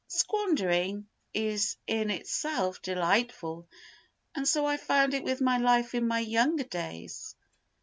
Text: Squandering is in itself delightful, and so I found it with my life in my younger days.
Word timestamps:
Squandering 0.07 1.05
is 1.31 1.77
in 1.85 2.09
itself 2.09 2.81
delightful, 2.81 3.67
and 4.33 4.47
so 4.47 4.65
I 4.65 4.77
found 4.77 5.13
it 5.13 5.23
with 5.23 5.41
my 5.41 5.59
life 5.59 5.93
in 5.93 6.07
my 6.07 6.21
younger 6.21 6.63
days. 6.63 7.35